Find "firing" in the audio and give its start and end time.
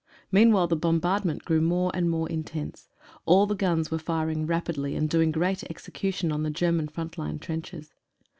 3.99-4.47